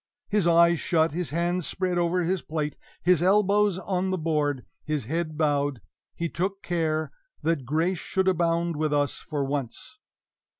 His 0.29 0.47
eyes 0.47 0.79
shut, 0.79 1.11
his 1.11 1.29
hands 1.29 1.67
spread 1.67 1.99
over 1.99 2.23
his 2.23 2.41
plate, 2.41 2.75
his 3.03 3.21
elbows 3.21 3.77
on 3.77 4.09
the 4.09 4.17
board, 4.17 4.65
his 4.83 5.05
head 5.05 5.37
bowed, 5.37 5.79
he 6.15 6.27
took 6.27 6.63
care 6.63 7.11
that 7.43 7.65
grace 7.65 7.99
should 7.99 8.27
abound 8.27 8.77
with 8.77 8.93
us 8.93 9.17
for 9.19 9.45
once! 9.45 9.99